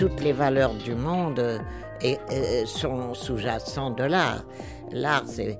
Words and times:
toutes 0.00 0.22
les 0.22 0.32
valeurs 0.32 0.72
du 0.72 0.94
monde 0.94 1.60
et, 2.00 2.16
sont 2.64 3.12
sous-jacentes 3.12 3.98
de 3.98 4.04
l'art. 4.04 4.44
L'art, 4.92 5.24
c'est 5.26 5.58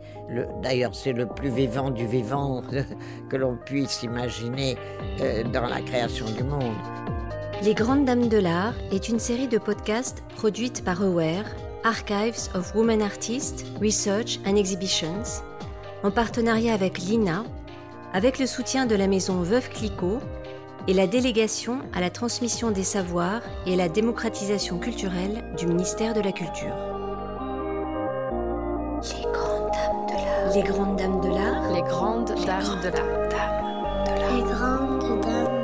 d'ailleurs, 0.63 0.95
c'est 0.95 1.13
le 1.13 1.27
plus 1.27 1.51
vivant 1.51 1.91
du 1.91 2.07
vivant 2.07 2.63
que 3.29 3.37
l'on 3.37 3.59
puisse 3.67 4.03
imaginer 4.03 4.79
euh, 5.21 5.45
dans 5.45 5.67
la 5.67 5.83
création 5.83 6.25
du 6.31 6.43
monde. 6.43 6.75
Les 7.63 7.75
Grandes 7.75 8.07
Dames 8.07 8.29
de 8.29 8.39
l'Art 8.39 8.73
est 8.91 9.11
une 9.11 9.19
série 9.19 9.47
de 9.47 9.59
podcasts 9.59 10.23
produite 10.37 10.83
par 10.87 11.03
Aware, 11.03 11.45
Archives 11.85 12.49
of 12.55 12.75
Women 12.75 13.03
Artists, 13.03 13.67
Research 13.79 14.41
and 14.47 14.57
Exhibitions, 14.57 15.43
en 16.03 16.11
partenariat 16.11 16.73
avec 16.73 16.99
l'INA, 16.99 17.45
avec 18.15 18.39
le 18.39 18.47
soutien 18.47 18.87
de 18.87 18.95
la 18.95 19.07
maison 19.07 19.43
Veuve 19.43 19.69
Clicquot 19.69 20.21
et 20.89 20.93
la 20.93 21.07
délégation 21.07 21.79
à 21.95 22.01
la 22.01 22.11
transmission 22.11 22.71
des 22.71 22.85
savoirs 22.85 23.43
et 23.67 23.75
à 23.75 23.77
la 23.77 23.89
démocratisation 23.89 24.79
culturelle 24.79 25.45
du 25.59 25.67
ministère 25.67 26.15
de 26.15 26.21
la 26.21 26.33
Culture. 26.33 26.75
Les 29.13 29.23
grandes 29.33 29.71
dames 29.73 30.07
de 30.09 30.15
l'art. 30.15 30.53
Les 30.55 30.63
grandes 30.63 30.97
dames 30.97 31.21
de 31.21 31.29
l'art. 31.29 31.73
Les 31.73 31.83
grandes 31.83 32.25
dames 32.27 32.83
de 32.83 32.89
l'art. 32.89 33.61
Les 34.35 34.43
grandes 34.43 35.21
dames 35.21 35.21
de 35.21 35.27
l'art. 35.27 35.60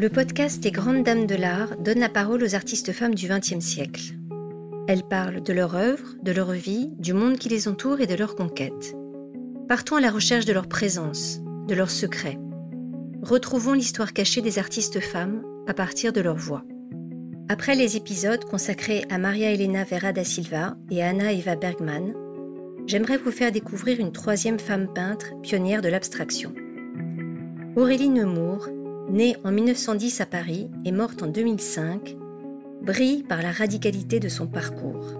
Le 0.00 0.08
podcast 0.08 0.64
Les 0.64 0.70
Grandes 0.70 1.02
Dames 1.02 1.26
de 1.26 1.34
l'Art 1.34 1.76
donne 1.76 1.98
la 1.98 2.08
parole 2.08 2.42
aux 2.42 2.54
artistes 2.54 2.90
femmes 2.90 3.14
du 3.14 3.28
XXe 3.28 3.60
siècle. 3.60 4.14
Elles 4.88 5.02
parlent 5.02 5.42
de 5.42 5.52
leur 5.52 5.74
œuvre, 5.74 6.14
de 6.22 6.32
leur 6.32 6.52
vie, 6.52 6.88
du 6.96 7.12
monde 7.12 7.36
qui 7.36 7.50
les 7.50 7.68
entoure 7.68 8.00
et 8.00 8.06
de 8.06 8.14
leur 8.14 8.34
conquête. 8.34 8.96
Partons 9.68 9.96
à 9.96 10.00
la 10.00 10.10
recherche 10.10 10.46
de 10.46 10.54
leur 10.54 10.68
présence, 10.68 11.40
de 11.68 11.74
leurs 11.74 11.90
secrets. 11.90 12.38
Retrouvons 13.20 13.74
l'histoire 13.74 14.14
cachée 14.14 14.40
des 14.40 14.58
artistes 14.58 15.00
femmes 15.00 15.42
à 15.68 15.74
partir 15.74 16.14
de 16.14 16.22
leur 16.22 16.36
voix. 16.36 16.64
Après 17.50 17.74
les 17.74 17.98
épisodes 17.98 18.46
consacrés 18.46 19.04
à 19.10 19.18
Maria 19.18 19.52
Elena 19.52 19.84
Vera 19.84 20.14
da 20.14 20.24
Silva 20.24 20.78
et 20.90 21.02
à 21.02 21.10
Anna 21.10 21.30
Eva 21.34 21.56
Bergman, 21.56 22.14
j'aimerais 22.86 23.18
vous 23.18 23.32
faire 23.32 23.52
découvrir 23.52 24.00
une 24.00 24.12
troisième 24.12 24.60
femme 24.60 24.88
peintre 24.94 25.38
pionnière 25.42 25.82
de 25.82 25.90
l'abstraction. 25.90 26.54
Aurélie 27.76 28.08
Nemours 28.08 28.66
née 29.10 29.36
en 29.44 29.50
1910 29.50 30.20
à 30.20 30.26
Paris 30.26 30.70
et 30.84 30.92
morte 30.92 31.22
en 31.22 31.26
2005, 31.26 32.16
brille 32.82 33.24
par 33.24 33.42
la 33.42 33.50
radicalité 33.50 34.20
de 34.20 34.28
son 34.28 34.46
parcours. 34.46 35.14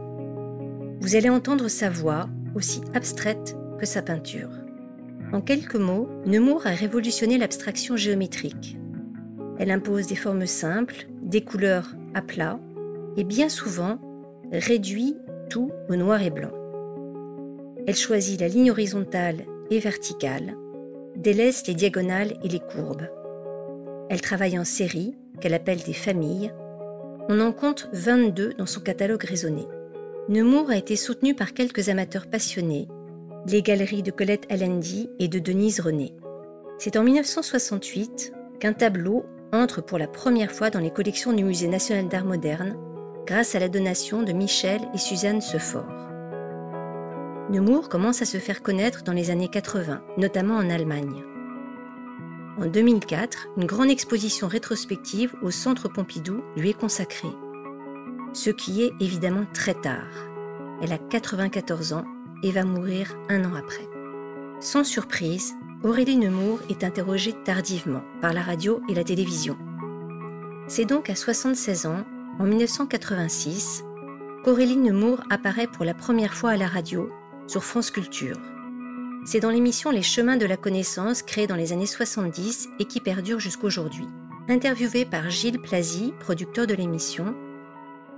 Vous 1.01 1.17
allez 1.17 1.29
entendre 1.29 1.69
sa 1.69 1.91
voix, 1.91 2.29
aussi 2.55 2.81
abstraite 2.95 3.57
que 3.79 3.87
sa 3.87 4.03
peinture. 4.03 4.51
En 5.33 5.41
quelques 5.41 5.77
mots, 5.77 6.09
Nemours 6.27 6.67
a 6.67 6.71
révolutionné 6.71 7.39
l'abstraction 7.39 7.97
géométrique. 7.97 8.77
Elle 9.59 9.71
impose 9.71 10.07
des 10.07 10.17
formes 10.17 10.47
simples, 10.47 11.07
des 11.23 11.43
couleurs 11.43 11.95
à 12.15 12.23
plat, 12.23 12.59
et 13.17 13.25
bien 13.25 13.49
souvent 13.49 13.99
réduit 14.53 15.17
tout 15.49 15.71
au 15.89 15.97
noir 15.97 16.23
et 16.23 16.31
blanc. 16.31 16.53
Elle 17.87 17.97
choisit 17.97 18.41
la 18.41 18.49
ligne 18.49 18.71
horizontale 18.71 19.45
et 19.71 19.79
verticale, 19.79 20.57
délaisse 21.17 21.67
les 21.67 21.75
diagonales 21.75 22.35
et 22.45 22.49
les 22.49 22.61
courbes. 22.61 23.09
Elle 24.11 24.21
travaille 24.21 24.59
en 24.59 24.65
série, 24.65 25.15
qu'elle 25.41 25.55
appelle 25.55 25.81
des 25.85 25.93
familles. 25.93 26.53
On 27.29 27.39
en 27.39 27.53
compte 27.53 27.89
22 27.93 28.55
dans 28.55 28.67
son 28.67 28.81
catalogue 28.81 29.23
raisonné. 29.23 29.69
Nemours 30.29 30.69
a 30.69 30.77
été 30.77 30.97
soutenu 30.97 31.37
par 31.37 31.55
quelques 31.55 31.89
amateurs 31.91 32.27
passionnés, 32.27 32.89
les 33.47 33.63
galeries 33.63 34.03
de 34.03 34.11
Colette 34.11 34.51
Allendy 34.51 35.09
et 35.21 35.29
de 35.29 35.39
Denise 35.39 35.79
René. 35.79 36.13
C'est 36.79 36.97
en 36.97 37.05
1968 37.05 38.33
qu'un 38.59 38.73
tableau 38.73 39.27
entre 39.53 39.81
pour 39.81 39.97
la 39.97 40.09
première 40.09 40.51
fois 40.51 40.71
dans 40.71 40.81
les 40.81 40.91
collections 40.91 41.33
du 41.33 41.45
Musée 41.45 41.69
national 41.69 42.09
d'art 42.09 42.25
moderne 42.25 42.77
grâce 43.27 43.55
à 43.55 43.61
la 43.61 43.69
donation 43.69 44.25
de 44.25 44.33
Michel 44.33 44.81
et 44.93 44.99
Suzanne 44.99 45.41
Sefort. 45.41 45.87
Nemours 47.49 47.89
commence 47.89 48.23
à 48.23 48.27
se 48.27 48.39
faire 48.39 48.61
connaître 48.61 49.05
dans 49.05 49.13
les 49.13 49.31
années 49.31 49.49
80, 49.49 50.03
notamment 50.17 50.57
en 50.57 50.69
Allemagne. 50.69 51.30
En 52.61 52.67
2004, 52.67 53.49
une 53.57 53.65
grande 53.65 53.89
exposition 53.89 54.47
rétrospective 54.47 55.35
au 55.41 55.51
Centre 55.51 55.89
Pompidou 55.89 56.43
lui 56.59 56.69
est 56.69 56.79
consacrée. 56.79 57.33
Ce 58.35 58.51
qui 58.51 58.83
est 58.83 58.93
évidemment 59.01 59.47
très 59.55 59.73
tard. 59.73 60.29
Elle 60.83 60.93
a 60.93 60.99
94 60.99 61.95
ans 61.95 62.05
et 62.43 62.53
va 62.53 62.65
mourir 62.65 63.17
un 63.31 63.47
an 63.47 63.55
après. 63.55 63.89
Sans 64.61 64.85
surprise, 64.85 65.55
Aurélie 65.83 66.19
Nemours 66.19 66.61
est 66.69 66.85
interrogée 66.85 67.35
tardivement 67.45 68.03
par 68.21 68.35
la 68.35 68.43
radio 68.43 68.83
et 68.91 68.95
la 68.95 69.05
télévision. 69.05 69.57
C'est 70.69 70.85
donc 70.85 71.09
à 71.09 71.15
76 71.15 71.87
ans, 71.87 72.05
en 72.39 72.45
1986, 72.45 73.85
qu'Aurélie 74.45 74.77
Nemours 74.77 75.23
apparaît 75.31 75.67
pour 75.67 75.87
la 75.87 75.95
première 75.95 76.35
fois 76.35 76.51
à 76.51 76.57
la 76.59 76.69
radio 76.69 77.11
sur 77.47 77.65
France 77.65 77.91
Culture. 77.91 78.37
C'est 79.25 79.41
dans 79.41 79.51
l'émission 79.51 79.91
Les 79.91 80.03
chemins 80.03 80.39
de 80.39 80.47
la 80.47 80.57
connaissance 80.57 81.23
créée 81.23 81.47
dans 81.47 81.57
les 81.57 81.73
années 81.73 81.87
70 81.87 82.71
et 82.79 82.87
qui 82.87 83.01
perdure 83.01 83.39
jusqu'aujourd'hui. 83.39 84.07
Interviewée 84.49 85.05
par 85.05 85.29
Gilles 85.31 85.61
Plazy, 85.61 86.15
producteur 86.19 86.67
de 86.67 86.75
l'émission, 86.75 87.35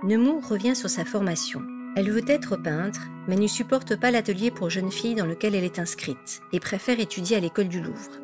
Nemours 0.03 0.47
revient 0.47 0.75
sur 0.75 0.89
sa 0.89 1.05
formation. 1.05 1.61
Elle 1.95 2.09
veut 2.09 2.23
être 2.27 2.55
peintre, 2.55 3.01
mais 3.27 3.35
ne 3.35 3.47
supporte 3.47 3.95
pas 3.97 4.11
l'atelier 4.11 4.49
pour 4.49 4.69
jeunes 4.69 4.91
filles 4.91 5.15
dans 5.15 5.25
lequel 5.25 5.55
elle 5.55 5.63
est 5.63 5.77
inscrite 5.77 6.41
et 6.51 6.59
préfère 6.59 6.99
étudier 6.99 7.37
à 7.37 7.39
l'école 7.39 7.67
du 7.67 7.81
Louvre. 7.81 8.19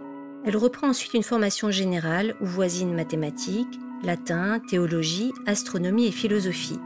Elle 0.45 0.57
reprend 0.57 0.89
ensuite 0.89 1.13
une 1.13 1.23
formation 1.23 1.69
générale 1.69 2.35
où 2.41 2.45
voisinent 2.45 2.95
mathématiques, 2.95 3.79
latin, 4.03 4.59
théologie, 4.59 5.33
astronomie 5.45 6.07
et 6.07 6.11
philosophie, 6.11 6.79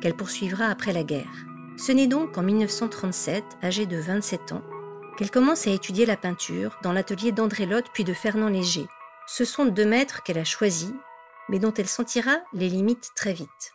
qu'elle 0.00 0.16
poursuivra 0.16 0.66
après 0.66 0.92
la 0.92 1.04
guerre. 1.04 1.46
Ce 1.76 1.92
n'est 1.92 2.06
donc 2.06 2.32
qu'en 2.32 2.42
1937, 2.42 3.44
âgée 3.62 3.86
de 3.86 3.98
27 3.98 4.52
ans, 4.52 4.62
qu'elle 5.16 5.30
commence 5.30 5.66
à 5.66 5.70
étudier 5.70 6.06
la 6.06 6.16
peinture 6.16 6.76
dans 6.82 6.92
l'atelier 6.92 7.32
d'André 7.32 7.66
Lotte 7.66 7.86
puis 7.92 8.04
de 8.04 8.14
Fernand 8.14 8.48
Léger. 8.48 8.86
Ce 9.26 9.44
sont 9.44 9.64
deux 9.64 9.86
maîtres 9.86 10.22
qu'elle 10.22 10.38
a 10.38 10.44
choisis, 10.44 10.92
mais 11.48 11.58
dont 11.58 11.72
elle 11.72 11.88
sentira 11.88 12.36
les 12.52 12.68
limites 12.68 13.10
très 13.16 13.32
vite. 13.32 13.72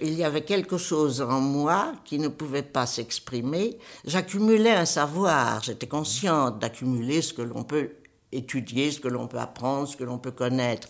il 0.00 0.14
y 0.14 0.24
avait 0.24 0.44
quelque 0.44 0.78
chose 0.78 1.20
en 1.20 1.40
moi 1.40 1.92
qui 2.04 2.18
ne 2.18 2.28
pouvait 2.28 2.62
pas 2.62 2.86
s'exprimer. 2.86 3.78
J'accumulais 4.06 4.72
un 4.72 4.86
savoir, 4.86 5.62
j'étais 5.62 5.88
consciente 5.88 6.58
d'accumuler 6.58 7.20
ce 7.20 7.34
que 7.34 7.42
l'on 7.42 7.64
peut 7.64 7.90
étudier, 8.32 8.90
ce 8.90 9.00
que 9.00 9.08
l'on 9.08 9.28
peut 9.28 9.38
apprendre, 9.38 9.86
ce 9.86 9.96
que 9.96 10.04
l'on 10.04 10.18
peut 10.18 10.30
connaître. 10.30 10.88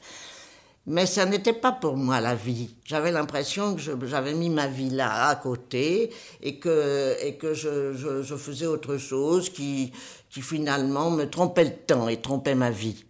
Mais 0.87 1.07
ça 1.07 1.27
n'était 1.27 1.53
pas 1.53 1.71
pour 1.71 1.97
moi 1.97 2.21
la 2.21 2.35
vie. 2.35 2.75
J'avais 2.85 3.13
l'impression 3.13 3.77
que 3.77 4.07
j'avais 4.07 4.35
mis 4.35 4.51
ma 4.51 4.67
vie 4.67 4.91
là 4.91 5.29
à 5.29 5.37
côté 5.37 6.11
et 6.41 6.59
que, 6.59 7.17
et 7.23 7.37
que 7.37 7.55
je, 7.55 7.93
je, 7.95 8.37
faisais 8.37 8.67
autre 8.67 8.97
chose 8.97 9.49
qui, 9.49 9.93
qui 10.29 10.43
finalement 10.43 11.11
me 11.11 11.31
trompait 11.31 11.65
le 11.65 11.77
temps 11.77 12.09
et 12.09 12.21
trompait 12.21 12.57
ma 12.57 12.71
vie. 12.71 13.05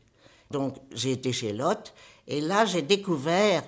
Donc 0.51 0.77
j'ai 0.93 1.13
été 1.13 1.33
chez 1.33 1.55
Lot 1.55 1.95
et 2.29 2.43
là 2.43 2.67
j'ai 2.67 2.83
découvert, 2.83 3.63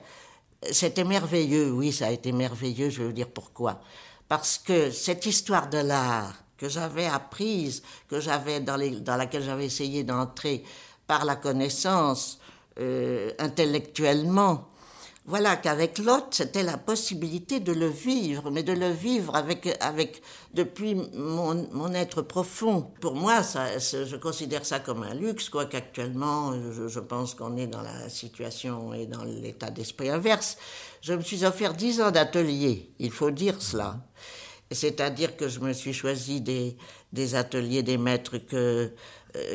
c'était 0.70 1.04
merveilleux, 1.04 1.72
oui 1.72 1.90
ça 1.90 2.08
a 2.08 2.10
été 2.10 2.30
merveilleux, 2.32 2.90
je 2.90 3.04
veux 3.04 3.12
dire 3.14 3.30
pourquoi. 3.30 3.80
Parce 4.28 4.58
que 4.58 4.90
cette 4.90 5.24
histoire 5.24 5.70
de 5.70 5.78
l'art 5.78 6.34
que 6.58 6.68
j'avais 6.68 7.06
apprise, 7.06 7.82
que 8.08 8.20
j'avais 8.20 8.60
dans, 8.60 8.78
dans 9.00 9.16
laquelle 9.16 9.42
j'avais 9.42 9.64
essayé 9.64 10.04
d'entrer 10.04 10.62
par 11.06 11.24
la 11.24 11.36
connaissance, 11.36 12.38
euh, 12.80 13.30
intellectuellement. 13.38 14.68
Voilà 15.26 15.56
qu'avec 15.56 15.98
l'autre, 15.98 16.26
c'était 16.32 16.62
la 16.62 16.76
possibilité 16.76 17.58
de 17.58 17.72
le 17.72 17.86
vivre, 17.86 18.50
mais 18.50 18.62
de 18.62 18.74
le 18.74 18.90
vivre 18.90 19.34
avec, 19.36 19.74
avec 19.80 20.20
depuis 20.52 20.94
mon, 21.14 21.66
mon 21.72 21.94
être 21.94 22.20
profond. 22.20 22.82
Pour 23.00 23.14
moi, 23.14 23.42
ça, 23.42 23.78
je 23.78 24.16
considère 24.16 24.66
ça 24.66 24.80
comme 24.80 25.02
un 25.02 25.14
luxe, 25.14 25.48
quoique 25.48 25.78
actuellement, 25.78 26.52
je, 26.72 27.00
pense 27.00 27.34
qu'on 27.34 27.56
est 27.56 27.66
dans 27.66 27.80
la 27.80 28.10
situation 28.10 28.92
et 28.92 29.06
dans 29.06 29.24
l'état 29.24 29.70
d'esprit 29.70 30.10
inverse. 30.10 30.58
Je 31.00 31.14
me 31.14 31.22
suis 31.22 31.42
offert 31.46 31.72
dix 31.72 32.02
ans 32.02 32.10
d'atelier, 32.10 32.90
il 32.98 33.10
faut 33.10 33.30
dire 33.30 33.62
cela. 33.62 33.96
C'est-à-dire 34.70 35.38
que 35.38 35.48
je 35.48 35.60
me 35.60 35.72
suis 35.72 35.94
choisi 35.94 36.42
des, 36.42 36.76
des 37.14 37.34
ateliers, 37.34 37.82
des 37.82 37.96
maîtres 37.96 38.36
que 38.36 38.92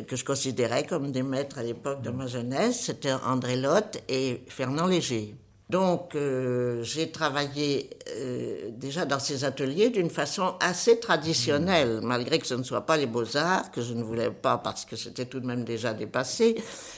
que 0.06 0.16
je 0.16 0.24
considérais 0.24 0.84
comme 0.84 1.10
des 1.10 1.22
maîtres 1.22 1.58
à 1.58 1.62
l'époque 1.62 2.02
de 2.02 2.10
ma 2.10 2.26
jeunesse, 2.26 2.82
c'était 2.86 3.12
André 3.12 3.56
Lotte 3.56 3.98
et 4.08 4.42
Fernand 4.48 4.86
Léger. 4.86 5.34
Donc 5.70 6.16
euh, 6.16 6.82
j'ai 6.82 7.12
travaillé 7.12 7.90
euh, 8.08 8.70
déjà 8.72 9.04
dans 9.04 9.20
ces 9.20 9.44
ateliers 9.44 9.90
d'une 9.90 10.10
façon 10.10 10.54
assez 10.60 10.98
traditionnelle, 10.98 12.00
malgré 12.02 12.40
que 12.40 12.46
ce 12.46 12.54
ne 12.54 12.64
soit 12.64 12.84
pas 12.84 12.96
les 12.96 13.06
beaux-arts, 13.06 13.70
que 13.70 13.80
je 13.80 13.94
ne 13.94 14.02
voulais 14.02 14.30
pas 14.30 14.58
parce 14.58 14.84
que 14.84 14.96
c'était 14.96 15.26
tout 15.26 15.38
de 15.38 15.46
même 15.46 15.64
déjà 15.64 15.94
dépassé, 15.94 16.56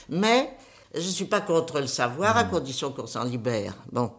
mais 0.08 0.50
je 0.94 1.00
ne 1.00 1.12
suis 1.12 1.26
pas 1.26 1.42
contre 1.42 1.80
le 1.80 1.86
savoir 1.86 2.36
à 2.36 2.44
condition 2.44 2.92
qu'on 2.92 3.06
s'en 3.06 3.24
libère. 3.24 3.74
Bon, 3.92 4.10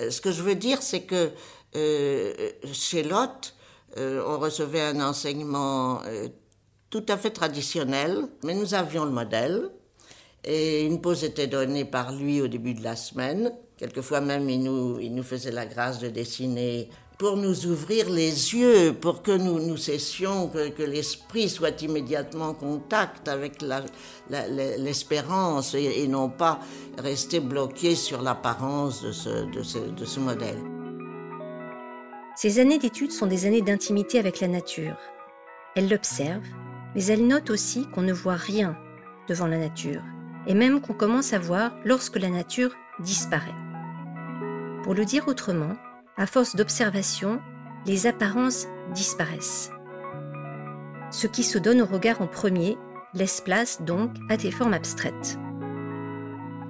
Euh, 0.00 0.10
ce 0.10 0.20
que 0.20 0.32
je 0.32 0.42
veux 0.42 0.54
dire, 0.54 0.82
c'est 0.82 1.02
que 1.02 1.30
euh, 1.74 2.34
chez 2.72 3.02
Lotte, 3.02 3.54
euh, 3.96 4.22
on 4.26 4.38
recevait 4.38 4.82
un 4.82 5.00
enseignement 5.00 6.02
euh, 6.06 6.28
tout 7.00 7.12
à 7.12 7.18
fait 7.18 7.30
traditionnel, 7.30 8.24
mais 8.42 8.54
nous 8.54 8.72
avions 8.72 9.04
le 9.04 9.10
modèle. 9.10 9.68
Et 10.44 10.82
une 10.82 11.00
pause 11.02 11.24
était 11.24 11.46
donnée 11.46 11.84
par 11.84 12.14
lui 12.14 12.40
au 12.40 12.48
début 12.48 12.72
de 12.72 12.82
la 12.82 12.96
semaine. 12.96 13.52
Quelquefois 13.76 14.22
même, 14.22 14.48
il 14.48 14.62
nous, 14.62 14.98
il 15.00 15.14
nous 15.14 15.22
faisait 15.22 15.50
la 15.50 15.66
grâce 15.66 15.98
de 15.98 16.08
dessiner 16.08 16.88
pour 17.18 17.36
nous 17.36 17.66
ouvrir 17.66 18.08
les 18.08 18.54
yeux, 18.54 18.94
pour 18.94 19.22
que 19.22 19.32
nous, 19.32 19.58
nous 19.58 19.76
cessions, 19.76 20.48
que, 20.48 20.82
l'esprit 20.82 21.48
soit 21.50 21.82
immédiatement 21.82 22.48
en 22.48 22.54
contact 22.54 23.28
avec 23.28 23.62
l'espérance 24.30 25.74
et, 25.74 26.06
non 26.08 26.30
pas 26.30 26.60
rester 26.98 27.40
bloqué 27.40 27.94
sur 27.94 28.22
l'apparence 28.22 29.02
de 29.02 29.12
ce, 29.12 29.50
de, 29.50 29.62
ce, 29.62 29.78
de 29.78 30.04
ce 30.04 30.20
modèle. 30.20 30.62
Ces 32.36 32.58
années 32.58 32.78
d'études 32.78 33.12
sont 33.12 33.26
des 33.26 33.46
années 33.46 33.62
d'intimité 33.62 34.18
avec 34.18 34.40
la 34.40 34.48
nature. 34.48 34.96
Elle 35.74 35.90
l'observe, 35.90 36.42
mais 36.96 37.04
elle 37.06 37.26
note 37.26 37.50
aussi 37.50 37.86
qu'on 37.90 38.00
ne 38.00 38.12
voit 38.12 38.36
rien 38.36 38.74
devant 39.28 39.46
la 39.46 39.58
nature, 39.58 40.02
et 40.46 40.54
même 40.54 40.80
qu'on 40.80 40.94
commence 40.94 41.34
à 41.34 41.38
voir 41.38 41.72
lorsque 41.84 42.16
la 42.16 42.30
nature 42.30 42.74
disparaît. 43.00 43.54
Pour 44.82 44.94
le 44.94 45.04
dire 45.04 45.28
autrement, 45.28 45.76
à 46.16 46.26
force 46.26 46.56
d'observation, 46.56 47.38
les 47.84 48.06
apparences 48.06 48.66
disparaissent. 48.94 49.70
Ce 51.10 51.26
qui 51.26 51.42
se 51.42 51.58
donne 51.58 51.82
au 51.82 51.86
regard 51.86 52.22
en 52.22 52.26
premier 52.26 52.78
laisse 53.12 53.42
place 53.42 53.82
donc 53.82 54.12
à 54.30 54.38
des 54.38 54.50
formes 54.50 54.74
abstraites. 54.74 55.38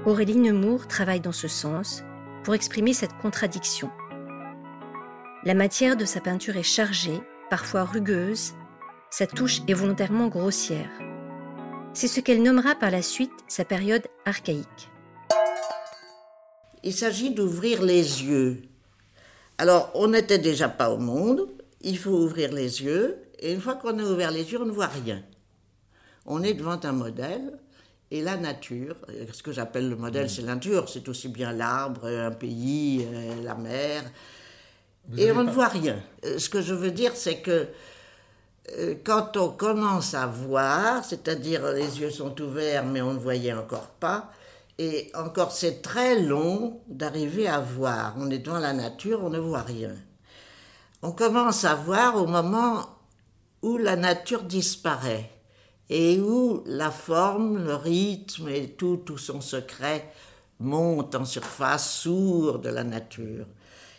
Aurélie 0.07 0.39
Nemours 0.39 0.89
travaille 0.89 1.21
dans 1.21 1.33
ce 1.33 1.49
sens 1.49 2.03
pour 2.43 2.55
exprimer 2.55 2.95
cette 2.95 3.17
contradiction. 3.19 3.91
La 5.45 5.55
matière 5.55 5.97
de 5.97 6.05
sa 6.05 6.21
peinture 6.21 6.57
est 6.57 6.65
chargée, 6.65 7.21
parfois 7.49 7.85
rugueuse, 7.85 8.55
sa 9.11 9.27
touche 9.27 9.63
est 9.69 9.75
volontairement 9.75 10.29
grossière. 10.29 10.91
C'est 11.95 12.09
ce 12.09 12.21
qu'elle 12.21 12.43
nommera 12.43 12.75
par 12.75 12.91
la 12.91 13.03
suite 13.03 13.33
sa 13.49 13.65
période 13.65 14.07
archaïque. 14.25 14.91
Il 16.83 16.93
s'agit 16.93 17.31
d'ouvrir 17.31 17.83
les 17.83 18.25
yeux. 18.25 18.63
Alors, 19.59 19.91
on 19.95 20.09
n'était 20.09 20.39
déjà 20.39 20.69
pas 20.69 20.91
au 20.91 20.99
monde, 20.99 21.49
il 21.81 21.99
faut 21.99 22.11
ouvrir 22.11 22.53
les 22.53 22.83
yeux, 22.83 23.17
et 23.39 23.53
une 23.53 23.61
fois 23.61 23.75
qu'on 23.75 23.99
a 23.99 24.03
ouvert 24.03 24.31
les 24.31 24.53
yeux, 24.53 24.61
on 24.61 24.67
ne 24.67 24.71
voit 24.71 24.87
rien. 24.87 25.23
On 26.27 26.43
est 26.43 26.55
devant 26.55 26.79
un 26.83 26.93
modèle, 26.93 27.59
et 28.11 28.23
la 28.23 28.37
nature, 28.37 28.97
euh, 29.09 29.25
ce 29.33 29.43
que 29.43 29.53
j'appelle 29.53 29.89
le 29.89 29.97
modèle, 29.97 30.29
c'est 30.29 30.43
la 30.43 30.55
nature, 30.55 30.89
c'est 30.89 31.09
aussi 31.09 31.29
bien 31.29 31.53
l'arbre, 31.53 32.07
un 32.07 32.31
pays, 32.31 33.07
euh, 33.11 33.43
la 33.43 33.55
mer, 33.55 34.03
et 35.17 35.31
on 35.33 35.45
ne 35.45 35.51
voit 35.51 35.69
rien. 35.69 36.03
Euh, 36.25 36.39
Ce 36.39 36.49
que 36.49 36.61
je 36.61 36.75
veux 36.75 36.91
dire, 36.91 37.13
c'est 37.15 37.39
que 37.39 37.51
euh, 37.51 37.65
quand 39.05 39.37
on 39.37 39.51
commence 39.51 40.15
à 40.15 40.27
voir, 40.27 41.05
c'est-à-dire 41.05 41.67
les 41.73 42.01
yeux 42.01 42.11
sont 42.11 42.41
ouverts 42.41 42.85
mais 42.85 43.01
on 43.01 43.15
ne 43.15 43.19
voyait 43.19 43.53
encore 43.53 43.89
pas, 44.01 44.31
et 44.79 45.11
encore 45.15 45.53
c'est 45.53 45.83
très 45.83 46.21
long 46.21 46.81
d'arriver 46.89 47.49
à 47.49 47.61
voir. 47.61 48.15
On 48.19 48.31
est 48.31 48.39
dans 48.39 48.59
la 48.59 48.73
nature, 48.73 49.23
on 49.23 49.31
ne 49.31 49.39
voit 49.39 49.63
rien. 49.63 49.95
On 51.03 51.13
commence 51.13 51.65
à 51.65 51.75
voir 51.75 52.17
au 52.17 52.27
moment 52.27 52.87
où 53.63 53.79
la 53.79 53.97
nature 53.97 54.43
disparaît 54.43 55.31
et 55.89 56.21
où 56.21 56.63
la 56.67 56.91
forme, 56.91 57.65
le 57.65 57.75
rythme 57.75 58.49
et 58.49 58.71
tout, 58.71 58.99
tout 58.99 59.19
son 59.19 59.41
secret 59.41 60.13
monte 60.59 61.15
en 61.15 61.25
surface, 61.25 61.91
sourd 62.01 62.59
de 62.59 62.71
la 62.71 62.85
nature. 62.85 63.47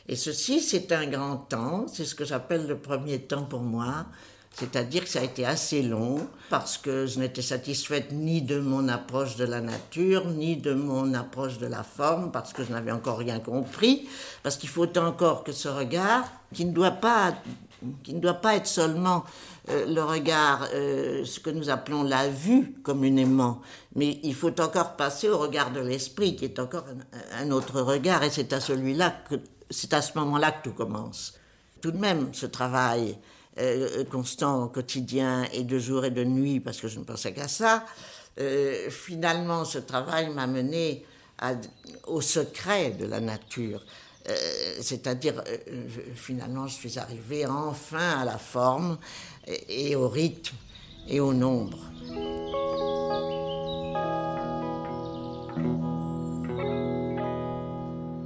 Et 0.08 0.16
ceci, 0.16 0.62
c'est 0.62 0.92
un 0.92 1.08
grand 1.08 1.38
temps, 1.38 1.86
c'est 1.88 2.06
ce 2.06 2.16
que 2.16 2.26
j'appelle 2.26 2.68
le 2.68 2.78
premier 2.78 3.20
temps 3.22 3.44
pour 3.44 3.62
moi, 3.62 4.06
c'est-à-dire 4.58 5.04
que 5.04 5.10
ça 5.10 5.20
a 5.20 5.24
été 5.24 5.46
assez 5.46 5.84
long 5.84 6.28
parce 6.50 6.80
que 6.80 7.06
je 7.06 7.20
n'étais 7.20 7.44
satisfaite 7.44 8.12
ni 8.12 8.42
de 8.42 8.60
mon 8.60 8.88
approche 8.88 9.36
de 9.36 9.46
la 9.46 9.62
nature, 9.62 10.26
ni 10.26 10.58
de 10.58 10.74
mon 10.74 11.14
approche 11.14 11.60
de 11.60 11.68
la 11.68 11.84
forme, 11.84 12.32
parce 12.32 12.54
que 12.54 12.64
je 12.64 12.72
n'avais 12.72 12.92
encore 12.92 13.20
rien 13.20 13.40
compris, 13.40 14.08
parce 14.42 14.58
qu'il 14.58 14.70
faut 14.70 14.98
encore 14.98 15.44
que 15.44 15.52
ce 15.52 15.68
regard, 15.68 16.26
qui 16.56 16.66
ne 16.66 16.72
doit 16.72 16.90
pas, 16.90 17.36
qui 18.04 18.16
ne 18.16 18.20
doit 18.20 18.34
pas 18.34 18.56
être 18.56 18.66
seulement 18.66 19.26
euh, 19.70 19.86
le 19.86 20.04
regard, 20.04 20.68
euh, 20.74 21.24
ce 21.24 21.40
que 21.40 21.52
nous 21.52 21.70
appelons 21.70 22.02
la 22.02 22.28
vue 22.28 22.74
communément, 22.82 23.62
mais 23.96 24.20
il 24.24 24.34
faut 24.34 24.60
encore 24.60 24.96
passer 24.96 25.30
au 25.30 25.38
regard 25.38 25.72
de 25.72 25.82
l'esprit, 25.82 26.36
qui 26.36 26.46
est 26.46 26.58
encore 26.58 26.86
un, 27.40 27.46
un 27.46 27.52
autre 27.52 27.82
regard, 27.82 28.24
et 28.24 28.32
c'est 28.32 28.52
à 28.54 28.60
celui-là 28.60 29.14
que 29.30 29.36
c'est 29.70 29.94
à 29.94 30.02
ce 30.02 30.18
moment-là 30.18 30.52
que 30.52 30.70
tout 30.70 30.76
commence. 30.76 31.36
Tout 31.80 31.92
de 31.92 31.98
même, 31.98 32.34
ce 32.34 32.48
travail 32.48 33.20
euh, 33.60 34.04
constant, 34.06 34.68
quotidien, 34.68 35.46
et 35.54 35.64
de 35.64 35.80
jour 35.80 36.06
et 36.06 36.12
de 36.12 36.24
nuit, 36.24 36.60
parce 36.60 36.80
que 36.80 36.88
je 36.88 37.00
ne 37.00 37.04
pensais 37.04 37.34
qu'à 37.34 37.48
ça, 37.48 37.86
euh, 38.40 38.90
finalement, 38.90 39.66
ce 39.66 39.80
travail 39.80 40.30
m'a 40.30 40.48
mené 40.48 41.06
au 42.06 42.22
secret 42.22 42.92
de 42.92 43.06
la 43.06 43.20
nature. 43.20 43.84
Euh, 44.30 44.34
C'est-à-dire, 44.82 45.44
finalement, 46.16 46.68
je 46.68 46.74
suis 46.74 47.00
arrivée 47.00 47.46
enfin 47.46 48.20
à 48.20 48.26
la 48.26 48.38
forme 48.38 48.98
et, 49.48 49.90
et 49.90 49.96
au 49.96 50.08
rythme 50.08 50.56
et 51.08 51.20
au 51.20 51.34
nombre. 51.34 51.80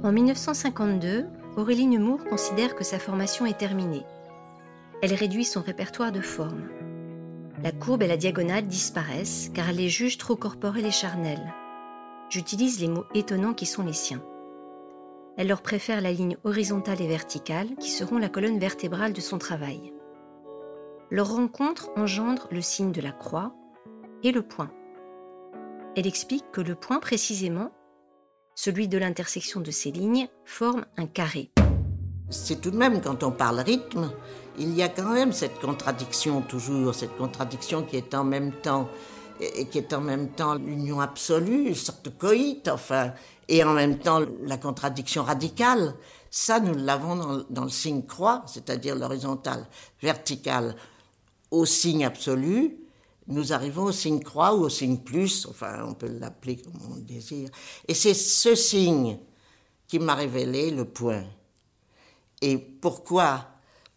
En 0.04 0.10
1952, 0.10 1.26
Aurélie 1.56 1.86
Nemours 1.86 2.24
considère 2.24 2.74
que 2.74 2.82
sa 2.82 2.98
formation 2.98 3.46
est 3.46 3.58
terminée. 3.58 4.02
Elle 5.02 5.14
réduit 5.14 5.44
son 5.44 5.60
répertoire 5.60 6.12
de 6.12 6.20
formes. 6.20 6.68
La 7.62 7.72
courbe 7.72 8.02
et 8.02 8.06
la 8.06 8.16
diagonale 8.16 8.66
disparaissent 8.66 9.50
car 9.52 9.68
elle 9.68 9.76
les 9.76 9.88
juge 9.88 10.16
trop 10.16 10.36
corporelles 10.36 10.86
et 10.86 10.90
charnelles. 10.90 11.52
J'utilise 12.30 12.80
les 12.80 12.88
mots 12.88 13.04
étonnants 13.14 13.52
qui 13.52 13.66
sont 13.66 13.84
les 13.84 13.92
siens. 13.92 14.24
Elle 15.36 15.48
leur 15.48 15.60
préfère 15.60 16.00
la 16.00 16.12
ligne 16.12 16.38
horizontale 16.44 17.02
et 17.02 17.08
verticale 17.08 17.74
qui 17.76 17.90
seront 17.90 18.18
la 18.18 18.30
colonne 18.30 18.58
vertébrale 18.58 19.12
de 19.12 19.20
son 19.20 19.38
travail. 19.38 19.92
Leur 21.10 21.34
rencontre 21.34 21.90
engendre 21.96 22.48
le 22.50 22.62
signe 22.62 22.92
de 22.92 23.02
la 23.02 23.12
croix 23.12 23.54
et 24.22 24.32
le 24.32 24.42
point. 24.42 24.72
Elle 25.96 26.06
explique 26.06 26.50
que 26.52 26.62
le 26.62 26.74
point 26.74 27.00
précisément 27.00 27.70
celui 28.54 28.88
de 28.88 28.98
l'intersection 28.98 29.60
de 29.60 29.70
ces 29.70 29.90
lignes, 29.90 30.28
forme 30.44 30.84
un 30.96 31.06
carré. 31.06 31.50
C'est 32.30 32.60
tout 32.60 32.70
de 32.70 32.76
même, 32.76 33.00
quand 33.00 33.22
on 33.22 33.30
parle 33.30 33.60
rythme, 33.60 34.10
il 34.58 34.74
y 34.74 34.82
a 34.82 34.88
quand 34.88 35.12
même 35.12 35.32
cette 35.32 35.60
contradiction 35.60 36.42
toujours, 36.42 36.94
cette 36.94 37.16
contradiction 37.16 37.82
qui 37.82 37.96
est 37.96 38.14
en 38.14 38.24
même 38.24 38.52
temps, 38.52 38.88
et 39.40 39.66
qui 39.66 39.78
est 39.78 39.92
en 39.92 40.00
même 40.00 40.28
temps 40.28 40.54
l'union 40.54 41.00
absolue, 41.00 41.68
une 41.68 41.74
sorte 41.74 42.04
de 42.04 42.10
coït, 42.10 42.68
enfin, 42.68 43.12
et 43.48 43.64
en 43.64 43.72
même 43.72 43.98
temps 43.98 44.20
la 44.42 44.56
contradiction 44.56 45.24
radicale. 45.24 45.94
Ça, 46.30 46.60
nous 46.60 46.74
l'avons 46.74 47.16
dans, 47.16 47.44
dans 47.50 47.64
le 47.64 47.70
signe 47.70 48.02
croix, 48.02 48.42
c'est-à-dire 48.46 48.94
l'horizontale, 48.96 49.66
verticale, 50.00 50.74
au 51.50 51.66
signe 51.66 52.04
absolu, 52.04 52.78
nous 53.28 53.52
arrivons 53.52 53.84
au 53.84 53.92
signe 53.92 54.20
croix 54.20 54.54
ou 54.54 54.64
au 54.64 54.68
signe 54.68 54.98
plus, 54.98 55.46
enfin 55.48 55.84
on 55.86 55.94
peut 55.94 56.08
l'appeler 56.08 56.56
comme 56.56 56.78
on 56.90 56.96
le 56.96 57.02
désire. 57.02 57.50
Et 57.86 57.94
c'est 57.94 58.14
ce 58.14 58.54
signe 58.54 59.18
qui 59.86 59.98
m'a 59.98 60.14
révélé 60.14 60.70
le 60.70 60.84
point. 60.84 61.24
Et 62.42 62.58
pourquoi 62.58 63.46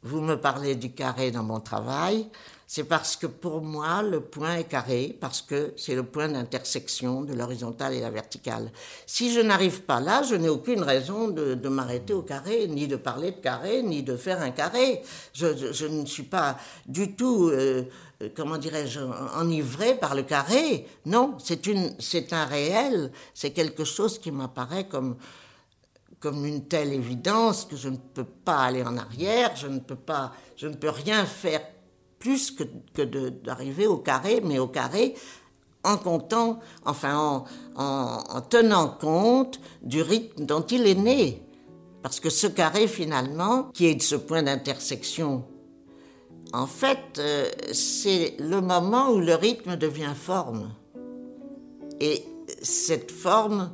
vous 0.04 0.22
me 0.22 0.36
parlez 0.36 0.76
du 0.76 0.92
carré 0.92 1.32
dans 1.32 1.44
mon 1.44 1.60
travail? 1.60 2.30
C'est 2.68 2.84
parce 2.84 3.16
que 3.16 3.28
pour 3.28 3.62
moi, 3.62 4.02
le 4.02 4.22
point 4.22 4.58
est 4.58 4.64
carré, 4.66 5.18
parce 5.20 5.42
que 5.42 5.74
c'est 5.78 5.96
le 5.96 6.04
point 6.04 6.28
d'intersection 6.30 7.22
de 7.22 7.34
l'horizontale 7.34 7.94
et 7.94 8.02
la 8.02 8.10
verticale. 8.10 8.72
Si 9.06 9.34
je 9.34 9.40
n'arrive 9.40 9.82
pas 9.82 10.00
là, 10.00 10.24
je 10.24 10.36
n'ai 10.36 10.50
aucune 10.50 10.82
raison 10.82 11.28
de, 11.28 11.70
m'arrêter 11.70 12.14
au 12.14 12.22
carré, 12.22 12.68
ni 12.68 12.88
de 12.88 12.96
parler 12.96 13.32
de 13.32 13.38
carré, 13.38 13.84
ni 13.84 14.04
de 14.04 14.16
faire 14.16 14.42
un 14.42 14.52
carré. 14.52 15.02
Je, 15.34 15.86
ne 15.86 16.06
suis 16.06 16.24
pas 16.24 16.58
du 16.88 17.16
tout, 17.16 17.50
euh, 17.50 17.84
comment 18.36 18.58
dirais-je, 18.58 19.00
enivré 19.40 19.96
par 19.96 20.16
le 20.16 20.24
carré. 20.24 20.88
Non, 21.06 21.38
c'est 21.40 22.34
un 22.34 22.46
réel, 22.46 23.12
c'est 23.34 23.52
quelque 23.52 23.84
chose 23.84 24.18
qui 24.18 24.32
m'apparaît 24.32 24.88
comme 24.88 25.18
comme 26.26 26.44
une 26.44 26.64
telle 26.64 26.92
évidence 26.92 27.66
que 27.66 27.76
je 27.76 27.88
ne 27.88 27.98
peux 27.98 28.24
pas 28.24 28.58
aller 28.64 28.82
en 28.82 28.98
arrière, 28.98 29.56
je 29.56 29.68
ne 29.68 29.78
peux 29.78 29.96
pas, 29.96 30.32
je 30.56 30.66
ne 30.66 30.74
peux 30.74 30.90
rien 30.90 31.24
faire 31.24 31.62
plus 32.18 32.50
que, 32.50 33.04
d'arriver 33.44 33.86
au 33.86 33.98
carré, 33.98 34.42
mais 34.44 34.58
au 34.58 34.66
carré 34.68 35.14
en 35.84 35.98
comptant, 35.98 36.62
enfin 36.84 37.16
en, 37.16 37.46
en- 37.76 38.24
en 38.28 38.42
tenant 38.42 38.88
compte 38.88 39.60
du 39.84 40.02
rythme 40.02 40.46
dont 40.48 40.66
il 40.66 40.88
est 40.88 40.96
né. 40.96 41.44
Parce 42.02 42.20
que 42.20 42.32
ce 42.32 42.48
carré, 42.48 42.88
finalement, 42.88 43.66
qui 43.72 43.86
est 43.86 44.02
ce 44.02 44.16
point 44.16 44.42
d'intersection, 44.42 45.44
en 46.54 46.66
fait, 46.66 47.20
euh, 47.20 47.46
c'est 47.72 48.34
le 48.40 48.62
moment 48.62 49.12
où 49.12 49.20
le 49.20 49.36
rythme 49.36 49.76
devient 49.76 50.14
forme. 50.16 50.72
Et 52.00 52.26
cette 52.64 53.12
forme, 53.12 53.72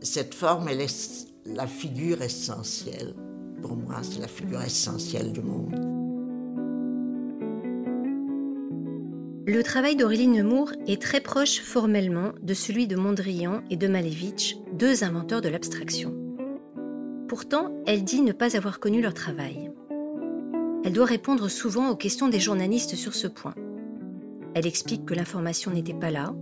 cette 0.00 0.32
forme, 0.34 0.68
elle 0.68 0.82
est 0.82 1.26
la 1.54 1.66
figure 1.66 2.22
essentielle. 2.22 3.14
Pour 3.62 3.76
moi, 3.76 3.96
c'est 4.02 4.20
la 4.20 4.28
figure 4.28 4.62
essentielle 4.62 5.32
du 5.32 5.40
monde. 5.40 5.74
Le 9.48 9.62
travail 9.62 9.94
d'Aurélie 9.94 10.26
Nemours 10.26 10.72
est 10.88 11.00
très 11.00 11.20
proche 11.20 11.60
formellement 11.60 12.32
de 12.42 12.52
celui 12.52 12.88
de 12.88 12.96
Mondrian 12.96 13.62
et 13.70 13.76
de 13.76 13.86
Malevich, 13.86 14.56
deux 14.72 15.04
inventeurs 15.04 15.40
de 15.40 15.48
l'abstraction. 15.48 16.14
Pourtant, 17.28 17.72
elle 17.86 18.02
dit 18.02 18.22
ne 18.22 18.32
pas 18.32 18.56
avoir 18.56 18.80
connu 18.80 19.00
leur 19.00 19.14
travail. 19.14 19.70
Elle 20.84 20.92
doit 20.92 21.06
répondre 21.06 21.48
souvent 21.48 21.90
aux 21.90 21.96
questions 21.96 22.28
des 22.28 22.40
journalistes 22.40 22.96
sur 22.96 23.14
ce 23.14 23.28
point. 23.28 23.54
Elle 24.54 24.66
explique 24.66 25.04
que 25.04 25.14
l'information 25.14 25.70
n'était 25.70 25.94
pas 25.94 26.10
là, 26.10 26.34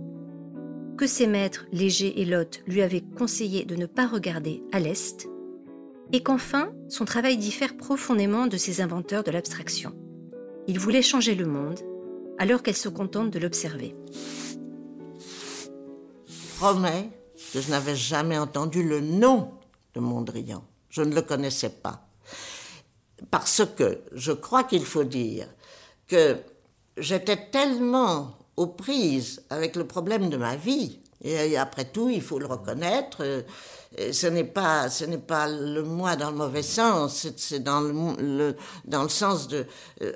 que 0.97 1.07
ses 1.07 1.27
maîtres, 1.27 1.65
Léger 1.71 2.21
et 2.21 2.25
Lotte, 2.25 2.61
lui 2.67 2.81
avaient 2.81 3.03
conseillé 3.17 3.65
de 3.65 3.75
ne 3.75 3.85
pas 3.85 4.07
regarder 4.07 4.63
à 4.71 4.79
l'Est, 4.79 5.27
et 6.11 6.23
qu'enfin, 6.23 6.71
son 6.89 7.05
travail 7.05 7.37
diffère 7.37 7.75
profondément 7.77 8.47
de 8.47 8.57
ces 8.57 8.81
inventeurs 8.81 9.23
de 9.23 9.31
l'abstraction. 9.31 9.93
Il 10.67 10.79
voulait 10.79 11.01
changer 11.01 11.35
le 11.35 11.45
monde, 11.45 11.79
alors 12.37 12.63
qu'elle 12.63 12.75
se 12.75 12.89
contente 12.89 13.31
de 13.31 13.39
l'observer. 13.39 13.95
promets 16.57 17.09
que 17.53 17.59
je 17.59 17.69
n'avais 17.69 17.95
jamais 17.95 18.37
entendu 18.37 18.83
le 18.83 19.01
nom 19.01 19.51
de 19.93 19.99
Mondrian. 19.99 20.63
Je 20.89 21.01
ne 21.01 21.13
le 21.13 21.21
connaissais 21.21 21.69
pas. 21.69 22.07
Parce 23.29 23.63
que 23.77 24.01
je 24.13 24.31
crois 24.31 24.63
qu'il 24.63 24.85
faut 24.85 25.03
dire 25.03 25.47
que 26.07 26.37
j'étais 26.97 27.49
tellement 27.51 28.37
aux 28.57 28.67
prises 28.67 29.41
avec 29.49 29.75
le 29.75 29.85
problème 29.87 30.29
de 30.29 30.37
ma 30.37 30.55
vie. 30.55 30.99
Et 31.23 31.57
après 31.57 31.85
tout, 31.85 32.09
il 32.09 32.21
faut 32.21 32.37
le 32.37 32.45
reconnaître, 32.45 33.17
euh, 33.21 33.41
ce 34.11 34.27
n'est 34.27 34.43
pas, 34.43 34.89
ce 34.89 35.05
n'est 35.05 35.17
pas 35.17 35.47
le 35.47 35.81
moi 35.81 36.15
dans 36.15 36.29
le 36.29 36.37
mauvais 36.37 36.61
sens, 36.61 37.27
c'est- 37.37 37.59
dans 37.61 37.81
le, 37.81 38.55
dans 38.83 39.01
le 39.03 39.09
sens 39.09 39.47
de 39.47 39.65
euh, 40.01 40.13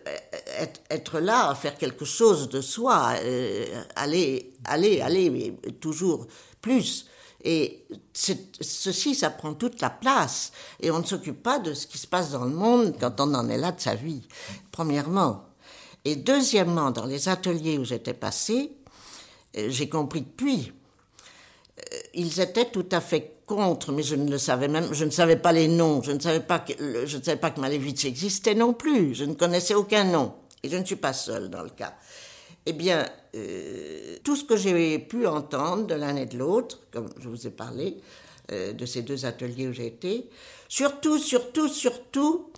être, 0.59 0.81
être 0.89 1.19
là, 1.19 1.55
faire 1.55 1.77
quelque 1.77 2.05
chose 2.05 2.49
de 2.49 2.61
soi, 2.61 3.13
euh, 3.23 3.65
aller, 3.95 4.53
aller, 4.65 5.01
aller, 5.01 5.57
et 5.63 5.71
toujours 5.73 6.27
plus. 6.61 7.07
Et 7.43 7.87
ceci, 8.61 9.15
ça 9.15 9.29
prend 9.29 9.53
toute 9.53 9.79
la 9.81 9.89
place. 9.89 10.51
Et 10.81 10.91
on 10.91 10.99
ne 10.99 11.05
s'occupe 11.05 11.41
pas 11.41 11.57
de 11.57 11.73
ce 11.73 11.87
qui 11.87 11.97
se 11.97 12.05
passe 12.05 12.31
dans 12.31 12.43
le 12.43 12.51
monde 12.51 12.95
quand 12.99 13.19
on 13.21 13.33
en 13.33 13.47
est 13.49 13.57
là 13.57 13.71
de 13.71 13.79
sa 13.79 13.95
vie, 13.95 14.27
premièrement. 14.71 15.45
Et 16.05 16.15
deuxièmement, 16.15 16.91
dans 16.91 17.05
les 17.05 17.27
ateliers 17.29 17.77
où 17.77 17.83
j'étais 17.85 18.13
passée, 18.13 18.71
euh, 19.57 19.67
j'ai 19.69 19.89
compris 19.89 20.21
depuis, 20.21 20.71
euh, 21.79 21.97
ils 22.13 22.39
étaient 22.39 22.69
tout 22.69 22.87
à 22.91 23.01
fait 23.01 23.35
contre, 23.45 23.91
mais 23.91 24.03
je 24.03 24.15
ne 24.15 24.37
savais 24.37 24.67
même, 24.67 24.93
je 24.93 25.05
ne 25.05 25.09
savais 25.09 25.35
pas 25.35 25.51
les 25.51 25.67
noms, 25.67 26.01
je 26.01 26.11
ne 26.11 26.19
savais 26.19 26.39
pas 26.39 26.59
que, 26.59 27.05
je 27.05 27.59
Malevich 27.59 28.05
existait 28.05 28.55
non 28.55 28.73
plus, 28.73 29.15
je 29.15 29.25
ne 29.25 29.33
connaissais 29.33 29.73
aucun 29.73 30.03
nom, 30.03 30.33
et 30.63 30.69
je 30.69 30.77
ne 30.77 30.85
suis 30.85 30.95
pas 30.95 31.13
seule 31.13 31.49
dans 31.49 31.63
le 31.63 31.69
cas. 31.69 31.95
Eh 32.65 32.73
bien, 32.73 33.05
euh, 33.35 34.17
tout 34.23 34.35
ce 34.35 34.43
que 34.43 34.55
j'ai 34.55 34.99
pu 34.99 35.25
entendre 35.25 35.87
de 35.87 35.95
l'un 35.95 36.15
et 36.15 36.27
de 36.27 36.37
l'autre, 36.37 36.79
comme 36.91 37.09
je 37.19 37.27
vous 37.27 37.47
ai 37.47 37.51
parlé, 37.51 37.97
de 38.51 38.83
ces 38.87 39.03
deux 39.03 39.27
ateliers 39.27 39.67
où 39.67 39.73
j'ai 39.73 39.85
été, 39.85 40.27
surtout, 40.67 41.19
surtout, 41.19 41.67
surtout, 41.67 42.49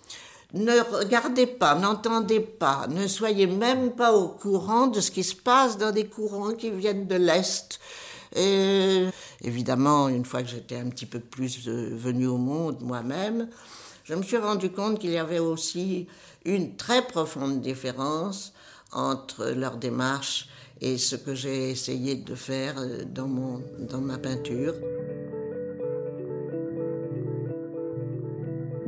ne 0.54 0.80
regardez 0.98 1.46
pas, 1.46 1.74
n'entendez 1.74 2.40
pas, 2.40 2.86
ne 2.88 3.06
soyez 3.06 3.46
même 3.46 3.92
pas 3.92 4.12
au 4.12 4.28
courant 4.28 4.86
de 4.86 5.00
ce 5.00 5.10
qui 5.10 5.24
se 5.24 5.34
passe 5.34 5.78
dans 5.78 5.92
des 5.92 6.06
courants 6.06 6.52
qui 6.52 6.70
viennent 6.70 7.06
de 7.06 7.16
l'Est. 7.16 7.80
Et 8.36 9.06
évidemment, 9.42 10.08
une 10.08 10.24
fois 10.24 10.42
que 10.42 10.48
j'étais 10.48 10.76
un 10.76 10.88
petit 10.88 11.06
peu 11.06 11.20
plus 11.20 11.68
euh, 11.68 11.90
venue 11.94 12.26
au 12.26 12.38
monde 12.38 12.78
moi-même, 12.80 13.48
je 14.04 14.14
me 14.14 14.22
suis 14.22 14.38
rendu 14.38 14.70
compte 14.70 14.98
qu'il 14.98 15.10
y 15.10 15.18
avait 15.18 15.38
aussi 15.38 16.06
une 16.44 16.76
très 16.76 17.06
profonde 17.06 17.60
différence 17.60 18.52
entre 18.92 19.46
leur 19.50 19.76
démarche 19.76 20.48
et 20.80 20.98
ce 20.98 21.16
que 21.16 21.34
j'ai 21.34 21.70
essayé 21.70 22.16
de 22.16 22.34
faire 22.34 22.74
euh, 22.78 23.04
dans, 23.04 23.28
mon, 23.28 23.62
dans 23.78 24.00
ma 24.00 24.18
peinture. 24.18 24.74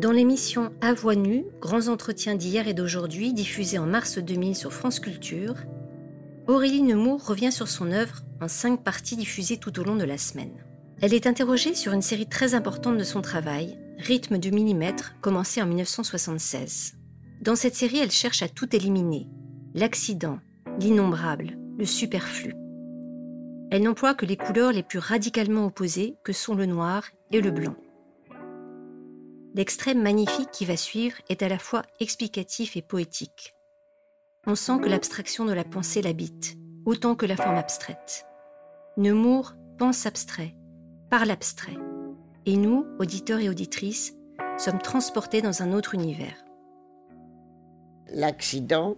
Dans 0.05 0.13
l'émission 0.13 0.71
À 0.83 0.93
voix 0.93 1.15
grands 1.63 1.89
entretiens 1.89 2.35
d'hier 2.35 2.69
et 2.69 2.75
d'aujourd'hui, 2.75 3.33
diffusée 3.33 3.79
en 3.79 3.87
mars 3.87 4.19
2000 4.19 4.55
sur 4.55 4.71
France 4.71 5.01
Culture, 5.01 5.55
Aurélie 6.47 6.83
Nemours 6.83 7.27
revient 7.27 7.51
sur 7.51 7.69
son 7.69 7.91
œuvre 7.91 8.21
en 8.43 8.47
cinq 8.47 8.85
parties 8.85 9.17
diffusées 9.17 9.57
tout 9.57 9.81
au 9.81 9.83
long 9.83 9.97
de 9.97 10.05
la 10.05 10.19
semaine. 10.19 10.63
Elle 11.01 11.15
est 11.15 11.27
interrogée 11.27 11.75
sur 11.75 11.95
une 11.95 12.03
série 12.03 12.29
très 12.29 12.55
importante 12.55 12.99
de 12.99 13.03
son 13.03 13.23
travail, 13.23 13.79
Rythme 13.97 14.37
du 14.37 14.53
millimètre, 14.53 15.15
commencé 15.23 15.63
en 15.63 15.67
1976. 15.67 16.97
Dans 17.41 17.57
cette 17.57 17.75
série, 17.75 18.01
elle 18.01 18.11
cherche 18.11 18.43
à 18.43 18.49
tout 18.51 18.77
éliminer 18.77 19.27
l'accident, 19.73 20.39
l'innombrable, 20.81 21.57
le 21.79 21.87
superflu. 21.87 22.53
Elle 23.71 23.85
n'emploie 23.85 24.13
que 24.13 24.27
les 24.27 24.37
couleurs 24.37 24.73
les 24.73 24.83
plus 24.83 24.99
radicalement 24.99 25.65
opposées 25.65 26.17
que 26.25 26.35
sont 26.35 26.55
le 26.55 26.67
noir 26.67 27.05
et 27.33 27.41
le 27.41 27.51
blanc. 27.51 27.75
L'extrait 29.57 29.95
magnifique 29.95 30.51
qui 30.51 30.65
va 30.65 30.77
suivre 30.77 31.17
est 31.29 31.41
à 31.43 31.49
la 31.49 31.61
fois 31.61 31.83
explicatif 32.01 32.77
et 32.77 32.83
poétique. 32.83 33.55
On 34.49 34.57
sent 34.57 34.81
que 34.83 34.89
l'abstraction 34.89 35.45
de 35.45 35.53
la 35.53 35.63
pensée 35.63 36.03
l'habite, 36.03 36.57
autant 36.85 37.15
que 37.15 37.25
la 37.25 37.37
forme 37.37 37.55
abstraite. 37.55 38.27
Nemours 38.97 39.55
pense 39.79 40.07
abstrait, 40.07 40.57
parle 41.09 41.31
abstrait. 41.31 41.77
Et 42.47 42.57
nous, 42.57 42.85
auditeurs 42.99 43.39
et 43.39 43.49
auditrices, 43.49 44.17
sommes 44.59 44.83
transportés 44.83 45.41
dans 45.41 45.63
un 45.63 45.73
autre 45.73 45.95
univers. 45.95 46.45
L'accident, 48.09 48.97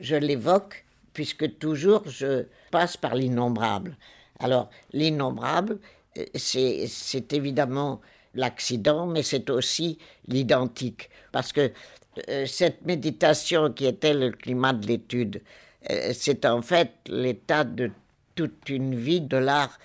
je 0.00 0.16
l'évoque 0.16 0.84
puisque 1.14 1.58
toujours 1.58 2.02
je 2.06 2.44
passe 2.70 2.98
par 2.98 3.14
l'innombrable. 3.14 3.96
Alors, 4.38 4.68
l'innombrable, 4.92 5.78
euh, 6.18 6.24
c'est 6.34 7.32
évidemment 7.32 8.02
l'accident, 8.34 9.06
mais 9.06 9.22
c'est 9.22 9.50
aussi 9.50 9.98
l'identique. 10.28 11.10
Parce 11.32 11.52
que 11.52 11.72
euh, 12.28 12.46
cette 12.46 12.84
méditation 12.84 13.72
qui 13.72 13.86
était 13.86 14.14
le 14.14 14.30
climat 14.30 14.72
de 14.72 14.86
l'étude, 14.86 15.42
euh, 15.90 16.12
c'est 16.14 16.44
en 16.44 16.62
fait 16.62 16.92
l'état 17.06 17.64
de 17.64 17.90
toute 18.34 18.68
une 18.68 18.94
vie 18.94 19.20
de 19.20 19.36
l'art 19.36 19.78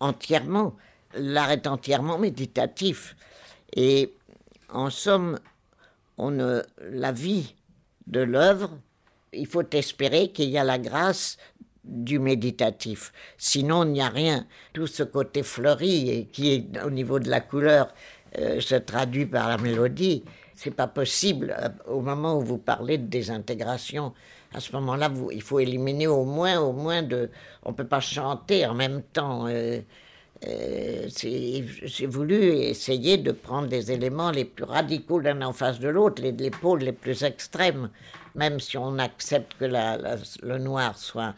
entièrement. 0.00 0.74
L'art 1.14 1.50
est 1.50 1.66
entièrement 1.66 2.18
méditatif. 2.18 3.16
Et 3.76 4.12
en 4.68 4.90
somme, 4.90 5.38
on 6.18 6.62
la 6.90 7.12
vie 7.12 7.54
de 8.06 8.20
l'œuvre, 8.20 8.70
il 9.32 9.46
faut 9.46 9.68
espérer 9.72 10.30
qu'il 10.30 10.50
y 10.50 10.58
a 10.58 10.64
la 10.64 10.78
grâce 10.78 11.38
du 11.84 12.18
méditatif. 12.18 13.12
Sinon, 13.38 13.84
il 13.84 13.92
n'y 13.92 14.00
a 14.02 14.08
rien. 14.08 14.46
Tout 14.72 14.86
ce 14.86 15.02
côté 15.02 15.42
fleuri 15.42 16.10
et 16.10 16.24
qui 16.26 16.52
est 16.52 16.82
au 16.84 16.90
niveau 16.90 17.18
de 17.18 17.28
la 17.30 17.40
couleur 17.40 17.92
euh, 18.38 18.60
se 18.60 18.74
traduit 18.76 19.26
par 19.26 19.48
la 19.48 19.58
mélodie. 19.58 20.24
C'est 20.54 20.70
pas 20.70 20.86
possible 20.86 21.54
euh, 21.58 21.68
au 21.86 22.00
moment 22.00 22.38
où 22.38 22.40
vous 22.42 22.58
parlez 22.58 22.98
de 22.98 23.06
désintégration. 23.06 24.12
À 24.52 24.60
ce 24.60 24.72
moment-là, 24.72 25.10
il 25.32 25.42
faut 25.42 25.58
éliminer 25.58 26.06
au 26.06 26.24
moins, 26.24 26.60
au 26.60 26.72
moins 26.72 27.02
de. 27.02 27.30
On 27.64 27.72
peut 27.72 27.86
pas 27.86 28.00
chanter 28.00 28.64
en 28.66 28.74
même 28.74 29.02
temps. 29.02 29.46
euh, 29.48 29.80
euh, 30.46 31.08
J'ai 31.16 32.06
voulu 32.06 32.36
essayer 32.36 33.16
de 33.18 33.32
prendre 33.32 33.68
les 33.68 33.90
éléments 33.92 34.30
les 34.30 34.44
plus 34.44 34.64
radicaux 34.64 35.18
l'un 35.18 35.40
en 35.42 35.52
face 35.52 35.78
de 35.80 35.88
l'autre, 35.88 36.22
les, 36.22 36.32
les 36.32 36.50
pôles 36.50 36.80
les 36.80 36.92
plus 36.92 37.24
extrêmes, 37.24 37.90
même 38.34 38.60
si 38.60 38.76
on 38.76 38.98
accepte 38.98 39.54
que 39.58 39.64
le 39.64 40.58
noir 40.58 40.98
soit, 40.98 41.34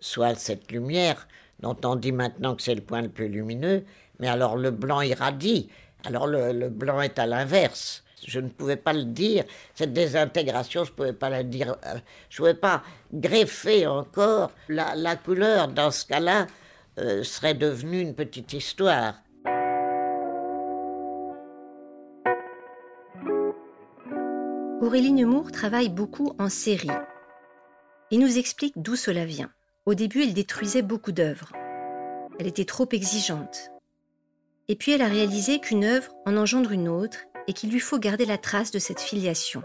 soit 0.00 0.34
cette 0.34 0.70
lumière, 0.72 1.28
dont 1.60 1.76
on 1.84 1.96
dit 1.96 2.12
maintenant 2.12 2.54
que 2.54 2.62
c'est 2.62 2.74
le 2.74 2.80
point 2.80 3.02
le 3.02 3.08
plus 3.08 3.28
lumineux, 3.28 3.84
mais 4.18 4.28
alors 4.28 4.56
le 4.56 4.70
blanc 4.70 5.00
irradie, 5.00 5.68
alors 6.04 6.26
le, 6.26 6.68
blanc 6.68 7.00
est 7.00 7.18
à 7.18 7.26
l'inverse. 7.26 8.04
Je 8.26 8.40
ne 8.40 8.48
pouvais 8.48 8.76
pas 8.76 8.92
le 8.92 9.04
dire, 9.04 9.44
cette 9.74 9.92
désintégration, 9.92 10.84
je 10.84 10.90
ne 10.90 10.96
pouvais 10.96 11.12
pas 11.12 11.30
la 11.30 11.44
dire, 11.44 11.76
euh, 11.86 11.98
je 12.28 12.42
ne 12.42 12.48
pouvais 12.48 12.60
pas 12.60 12.82
greffer 13.12 13.86
encore 13.86 14.50
la, 14.68 14.94
la 14.96 15.16
couleur 15.16 15.68
dans 15.68 15.90
ce 15.90 16.04
cas-là 16.06 16.46
euh, 16.98 17.22
serait 17.22 17.54
devenue 17.54 18.00
une 18.00 18.14
petite 18.14 18.52
histoire. 18.52 19.14
Aurélie 24.80 25.12
Nemours 25.12 25.52
travaille 25.52 25.90
beaucoup 25.90 26.34
en 26.38 26.48
série 26.48 26.88
et 28.10 28.16
nous 28.16 28.38
explique 28.38 28.74
d'où 28.76 28.96
cela 28.96 29.26
vient. 29.26 29.50
Au 29.88 29.94
début, 29.94 30.22
elle 30.22 30.34
détruisait 30.34 30.82
beaucoup 30.82 31.12
d'œuvres. 31.12 31.50
Elle 32.38 32.46
était 32.46 32.66
trop 32.66 32.86
exigeante. 32.92 33.70
Et 34.68 34.76
puis 34.76 34.92
elle 34.92 35.00
a 35.00 35.08
réalisé 35.08 35.60
qu'une 35.60 35.82
œuvre 35.82 36.12
en 36.26 36.36
engendre 36.36 36.72
une 36.72 36.90
autre 36.90 37.20
et 37.46 37.54
qu'il 37.54 37.70
lui 37.70 37.80
faut 37.80 37.98
garder 37.98 38.26
la 38.26 38.36
trace 38.36 38.70
de 38.70 38.78
cette 38.78 39.00
filiation. 39.00 39.62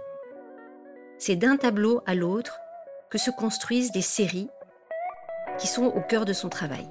C'est 1.17 1.35
d'un 1.35 1.57
tableau 1.57 2.01
à 2.05 2.15
l'autre 2.15 2.57
que 3.09 3.17
se 3.17 3.31
construisent 3.31 3.91
des 3.91 4.01
séries 4.01 4.47
qui 5.59 5.67
sont 5.67 5.87
au 5.87 5.99
cœur 5.99 6.23
de 6.23 6.31
son 6.31 6.47
travail. 6.47 6.87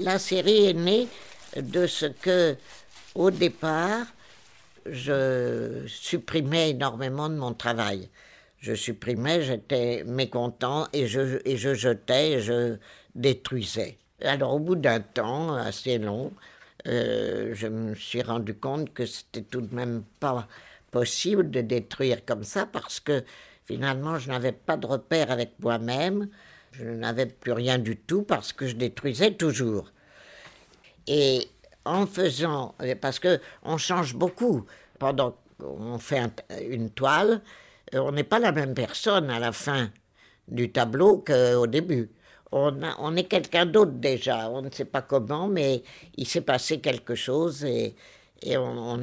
La 0.00 0.18
série 0.18 0.64
est 0.64 0.72
née 0.72 1.08
de 1.60 1.86
ce 1.86 2.06
que, 2.06 2.56
au 3.14 3.30
départ, 3.30 4.06
je 4.86 5.84
supprimais 5.86 6.70
énormément 6.70 7.28
de 7.28 7.36
mon 7.36 7.52
travail. 7.52 8.08
Je 8.64 8.72
supprimais, 8.72 9.42
j'étais 9.42 10.04
mécontent 10.04 10.86
et 10.94 11.06
je, 11.06 11.38
et 11.44 11.58
je 11.58 11.74
jetais, 11.74 12.30
et 12.30 12.40
je 12.40 12.76
détruisais. 13.14 13.98
Alors 14.22 14.54
au 14.54 14.58
bout 14.58 14.74
d'un 14.74 15.00
temps 15.00 15.52
assez 15.52 15.98
long, 15.98 16.32
euh, 16.86 17.50
je 17.52 17.66
me 17.66 17.94
suis 17.94 18.22
rendu 18.22 18.54
compte 18.54 18.94
que 18.94 19.04
c'était 19.04 19.42
tout 19.42 19.60
de 19.60 19.74
même 19.74 20.02
pas 20.18 20.48
possible 20.90 21.50
de 21.50 21.60
détruire 21.60 22.24
comme 22.24 22.42
ça 22.42 22.64
parce 22.64 23.00
que 23.00 23.22
finalement 23.66 24.18
je 24.18 24.30
n'avais 24.30 24.52
pas 24.52 24.78
de 24.78 24.86
repère 24.86 25.30
avec 25.30 25.50
moi-même, 25.60 26.30
je 26.72 26.86
n'avais 26.86 27.26
plus 27.26 27.52
rien 27.52 27.76
du 27.76 27.98
tout 27.98 28.22
parce 28.22 28.54
que 28.54 28.66
je 28.66 28.76
détruisais 28.76 29.32
toujours. 29.32 29.92
Et 31.06 31.48
en 31.84 32.06
faisant, 32.06 32.74
parce 33.02 33.18
que 33.18 33.38
on 33.62 33.76
change 33.76 34.14
beaucoup 34.14 34.64
pendant 34.98 35.36
qu'on 35.58 35.98
fait 35.98 36.22
une 36.70 36.88
toile, 36.88 37.42
on 37.94 38.12
n'est 38.12 38.24
pas 38.24 38.38
la 38.38 38.52
même 38.52 38.74
personne 38.74 39.30
à 39.30 39.38
la 39.38 39.52
fin 39.52 39.90
du 40.48 40.70
tableau 40.72 41.18
qu'au 41.18 41.66
début. 41.66 42.10
On, 42.52 43.16
est 43.16 43.24
quelqu'un 43.24 43.66
d'autre 43.66 43.92
déjà, 43.92 44.48
on 44.48 44.62
ne 44.62 44.70
sait 44.70 44.84
pas 44.84 45.02
comment, 45.02 45.48
mais 45.48 45.82
il 46.16 46.28
s'est 46.28 46.40
passé 46.40 46.78
quelque 46.78 47.16
chose 47.16 47.64
et, 47.64 47.96
on, 48.56 49.02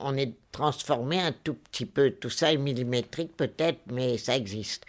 on, 0.00 0.16
est 0.16 0.34
transformé 0.52 1.18
un 1.18 1.32
tout 1.32 1.54
petit 1.54 1.86
peu. 1.86 2.10
Tout 2.10 2.28
ça 2.28 2.52
est 2.52 2.58
millimétrique 2.58 3.34
peut-être, 3.38 3.80
mais 3.90 4.18
ça 4.18 4.36
existe. 4.36 4.84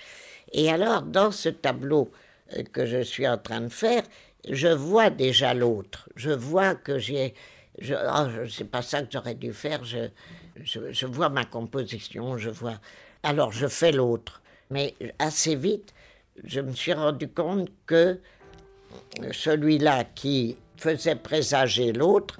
Et 0.51 0.69
alors, 0.69 1.03
dans 1.03 1.31
ce 1.31 1.47
tableau 1.47 2.11
euh, 2.57 2.63
que 2.63 2.85
je 2.85 3.01
suis 3.01 3.27
en 3.27 3.37
train 3.37 3.61
de 3.61 3.69
faire, 3.69 4.03
je 4.49 4.67
vois 4.67 5.09
déjà 5.09 5.53
l'autre. 5.53 6.09
Je 6.15 6.31
vois 6.31 6.75
que 6.75 6.97
j'ai. 6.97 7.33
Je, 7.81 7.93
oh, 7.93 8.47
c'est 8.49 8.69
pas 8.69 8.81
ça 8.81 9.01
que 9.01 9.07
j'aurais 9.11 9.35
dû 9.35 9.53
faire. 9.53 9.83
Je, 9.83 11.05
vois 11.05 11.29
ma 11.29 11.45
composition, 11.45 12.37
je 12.37 12.49
vois. 12.49 12.79
Alors 13.23 13.51
je 13.51 13.67
fais 13.67 13.91
l'autre. 13.91 14.41
Mais 14.69 14.95
assez 15.17 15.55
vite, 15.55 15.93
je 16.43 16.61
me 16.61 16.73
suis 16.73 16.93
rendu 16.93 17.27
compte 17.27 17.69
que 17.85 18.19
celui-là 19.31 20.03
qui 20.03 20.57
faisait 20.77 21.15
présager 21.15 21.91
l'autre, 21.91 22.39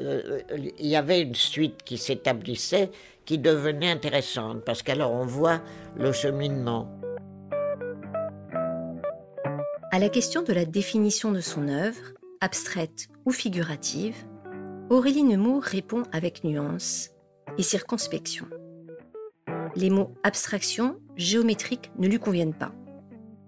euh, 0.00 0.40
il 0.78 0.86
y 0.86 0.96
avait 0.96 1.20
une 1.20 1.34
suite 1.34 1.82
qui 1.84 1.98
s'établissait 1.98 2.90
qui 3.28 3.36
devenait 3.36 3.90
intéressante 3.90 4.64
parce 4.64 4.82
qu'alors 4.82 5.12
on 5.12 5.26
voit 5.26 5.60
le 5.96 6.12
cheminement. 6.12 6.88
À 9.92 9.98
la 9.98 10.08
question 10.08 10.42
de 10.42 10.52
la 10.54 10.64
définition 10.64 11.30
de 11.32 11.40
son 11.40 11.68
œuvre, 11.68 12.00
abstraite 12.40 13.08
ou 13.26 13.32
figurative, 13.32 14.16
Aurélie 14.90 15.22
Nemours 15.22 15.64
répond 15.64 16.04
avec 16.12 16.44
nuance 16.44 17.10
et 17.58 17.62
circonspection. 17.62 18.46
Les 19.76 19.90
mots 19.90 20.14
abstraction, 20.22 20.98
géométrique 21.14 21.90
ne 21.98 22.08
lui 22.08 22.18
conviennent 22.18 22.54
pas. 22.54 22.72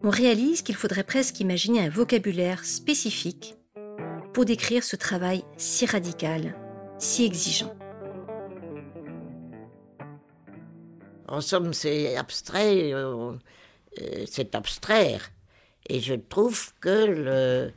On 0.03 0.11
réalise 0.11 0.61
qu'il 0.61 0.75
faudrait 0.75 1.03
presque 1.03 1.41
imaginer 1.41 1.81
un 1.81 1.89
vocabulaire 1.89 2.67
spécifique 2.67 3.57
pour 4.35 4.45
décrire 4.45 4.85
ce 4.85 4.97
travail 4.97 5.43
si 5.57 5.87
radical, 5.87 6.55
si 6.99 7.25
exigeant. 7.25 7.75
En 11.27 11.41
somme, 11.41 11.73
c'est 11.73 12.19
abstrait, 12.19 12.93
euh, 12.93 13.33
euh, 14.03 14.25
c'est 14.27 14.55
abstraire. 14.55 15.31
Et 15.89 16.01
je 16.01 16.15
trouve 16.15 16.75
que 16.81 17.73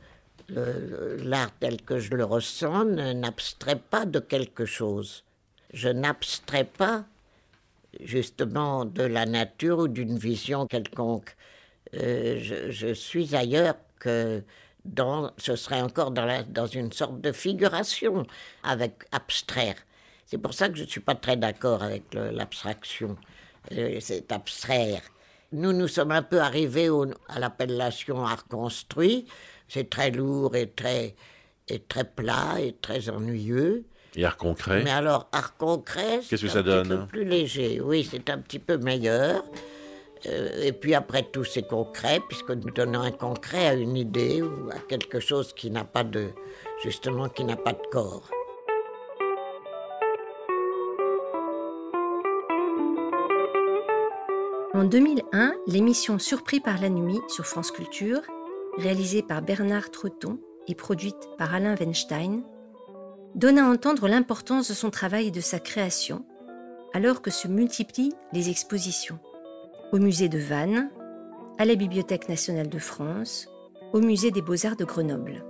l'art 0.48 1.52
tel 1.60 1.80
que 1.82 1.98
je 1.98 2.14
le 2.14 2.24
ressens 2.24 2.84
n'abstrait 2.84 3.78
pas 3.78 4.04
de 4.04 4.18
quelque 4.18 4.66
chose. 4.66 5.24
Je 5.72 5.88
n'abstrais 5.88 6.64
pas 6.64 7.04
justement 8.00 8.84
de 8.84 9.02
la 9.02 9.26
nature 9.26 9.78
ou 9.78 9.88
d'une 9.88 10.18
vision 10.18 10.66
quelconque. 10.66 11.36
Euh, 11.94 12.38
je, 12.70 12.92
suis 12.92 13.36
ailleurs 13.36 13.76
que 13.98 14.42
dans, 14.84 15.30
ce 15.38 15.56
serait 15.56 15.80
encore 15.80 16.10
dans, 16.10 16.44
dans 16.48 16.66
une 16.66 16.92
sorte 16.92 17.20
de 17.20 17.32
figuration 17.32 18.26
avec 18.62 19.04
abstraire. 19.12 19.76
C'est 20.26 20.38
pour 20.38 20.54
ça 20.54 20.68
que 20.68 20.76
je 20.76 20.84
ne 20.84 20.88
suis 20.88 21.00
pas 21.00 21.14
très 21.14 21.36
d'accord 21.36 21.82
avec 21.82 22.12
l'abstraction. 22.14 23.16
Euh, 23.72 23.98
c'est 24.00 24.32
abstraire. 24.32 25.02
Nous, 25.52 25.72
nous 25.72 25.88
sommes 25.88 26.10
un 26.10 26.22
peu 26.22 26.40
arrivés 26.40 26.88
à 27.28 27.38
l'appellation 27.38 28.24
art 28.24 28.46
construit. 28.48 29.26
C'est 29.68 29.90
très 29.90 30.10
lourd 30.10 30.54
et 30.56 30.70
très, 30.70 31.14
et 31.68 31.78
très 31.80 32.04
plat 32.04 32.60
et 32.60 32.74
très 32.80 33.08
ennuyeux. 33.08 33.84
Et 34.16 34.24
art 34.24 34.36
concret? 34.36 34.82
Mais 34.84 34.90
alors, 34.90 35.28
art 35.32 35.56
concret, 35.56 36.20
c'est 36.22 36.34
un 36.34 36.62
petit 36.62 36.88
peu 36.88 37.06
plus 37.06 37.24
léger. 37.24 37.80
Oui, 37.80 38.06
c'est 38.08 38.30
un 38.30 38.38
petit 38.38 38.60
peu 38.60 38.76
meilleur. 38.76 39.42
Euh, 40.26 40.62
et 40.62 40.72
puis 40.72 40.94
après 40.94 41.22
tout, 41.22 41.44
c'est 41.44 41.66
concret, 41.66 42.20
puisque 42.28 42.50
nous 42.50 42.70
donnons 42.70 43.00
un 43.00 43.10
concret 43.10 43.66
à 43.66 43.74
une 43.74 43.96
idée 43.96 44.40
ou 44.42 44.70
à 44.70 44.78
quelque 44.88 45.20
chose 45.20 45.52
qui 45.52 45.70
n'a 45.70 45.84
pas 45.84 46.04
de, 46.04 46.30
justement, 46.82 47.28
qui 47.28 47.44
n'a 47.44 47.56
pas 47.56 47.72
de 47.72 47.82
corps. 47.90 48.30
En 54.72 54.84
2001, 54.84 55.54
l'émission 55.66 56.18
Surpris 56.18 56.60
par 56.60 56.80
la 56.80 56.88
nuit 56.88 57.20
sur 57.28 57.46
France 57.46 57.70
Culture, 57.70 58.22
réalisée 58.78 59.22
par 59.22 59.42
Bernard 59.42 59.90
Treton 59.90 60.38
et 60.68 60.74
produite 60.74 61.28
par 61.38 61.54
Alain 61.54 61.76
Weinstein, 61.76 62.42
donne 63.34 63.58
à 63.58 63.68
entendre 63.68 64.08
l'importance 64.08 64.68
de 64.68 64.74
son 64.74 64.90
travail 64.90 65.28
et 65.28 65.32
de 65.32 65.40
sa 65.40 65.58
création, 65.58 66.24
alors 66.92 67.22
que 67.22 67.30
se 67.30 67.48
multiplient 67.48 68.14
les 68.32 68.50
expositions 68.50 69.18
au 69.92 69.98
musée 69.98 70.28
de 70.28 70.38
Vannes, 70.38 70.90
à 71.58 71.64
la 71.64 71.76
Bibliothèque 71.76 72.28
nationale 72.28 72.68
de 72.68 72.78
France, 72.78 73.48
au 73.92 74.00
musée 74.00 74.32
des 74.32 74.42
beaux-arts 74.42 74.76
de 74.76 74.84
Grenoble. 74.84 75.44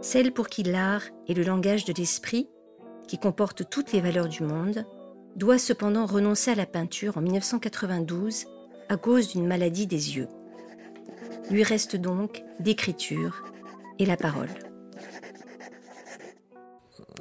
Celle 0.00 0.32
pour 0.32 0.48
qui 0.48 0.62
l'art 0.62 1.02
est 1.28 1.34
le 1.34 1.42
langage 1.42 1.84
de 1.84 1.92
l'esprit, 1.92 2.48
qui 3.06 3.18
comporte 3.18 3.68
toutes 3.68 3.92
les 3.92 4.00
valeurs 4.00 4.28
du 4.28 4.42
monde, 4.42 4.86
doit 5.36 5.58
cependant 5.58 6.06
renoncer 6.06 6.52
à 6.52 6.54
la 6.54 6.66
peinture 6.66 7.18
en 7.18 7.20
1992 7.20 8.46
à 8.88 8.96
cause 8.96 9.28
d'une 9.28 9.46
maladie 9.46 9.86
des 9.86 10.16
yeux. 10.16 10.28
Lui 11.50 11.62
reste 11.62 11.96
donc 11.96 12.42
l'écriture 12.60 13.42
et 13.98 14.06
la 14.06 14.16
parole. 14.16 14.50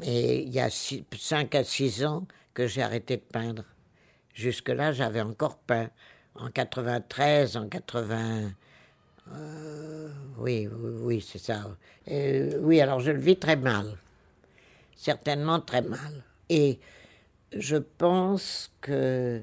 Et 0.04 0.44
il 0.44 0.54
y 0.54 0.60
a 0.60 0.70
5 0.70 1.56
à 1.56 1.64
6 1.64 2.06
ans 2.06 2.28
que 2.54 2.68
j'ai 2.68 2.82
arrêté 2.82 3.18
de 3.18 3.22
peindre. 3.22 3.64
Jusque-là, 4.34 4.92
j'avais 4.92 5.22
encore 5.22 5.58
peint. 5.58 5.90
En 6.36 6.50
93, 6.50 7.58
en 7.58 7.68
80. 7.68 8.52
Euh, 9.34 10.10
oui, 10.38 10.68
oui, 10.68 10.92
oui 11.02 11.26
c'est 11.28 11.40
ça. 11.40 11.66
oui, 12.08 12.80
alors 12.80 13.00
je 13.00 13.12
le 13.12 13.20
vis 13.20 13.38
très 13.38 13.56
mal. 13.56 13.98
Certainement 14.96 15.60
très 15.60 15.82
mal. 15.82 16.24
Et 16.50 16.80
je 17.56 17.78
pense 17.78 18.72
que 18.82 19.42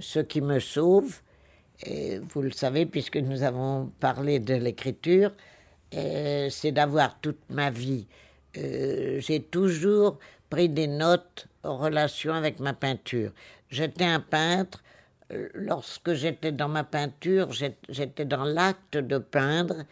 ce 0.00 0.20
qui 0.20 0.40
me 0.40 0.60
sauve, 0.60 1.20
et 1.84 2.18
vous 2.18 2.42
le 2.42 2.50
savez 2.50 2.86
puisque 2.86 3.16
nous 3.16 3.42
avons 3.42 3.92
parlé 4.00 4.38
de 4.38 4.54
l'écriture, 4.54 5.32
euh, 5.94 6.48
c'est 6.50 6.72
d'avoir 6.72 7.18
toute 7.20 7.40
ma 7.50 7.70
vie. 7.70 8.06
Euh, 8.56 9.20
j'ai 9.20 9.42
toujours 9.42 10.18
pris 10.48 10.68
des 10.68 10.86
notes 10.86 11.48
en 11.62 11.76
relation 11.76 12.34
avec 12.34 12.60
ma 12.60 12.72
peinture. 12.72 13.32
J'étais 13.70 14.04
un 14.04 14.20
peintre. 14.20 14.82
Lorsque 15.54 16.12
j'étais 16.12 16.52
dans 16.52 16.68
ma 16.68 16.84
peinture, 16.84 17.50
j'étais 17.88 18.24
dans 18.24 18.44
l'acte 18.44 18.96
de 18.96 19.18
peindre. 19.18 19.84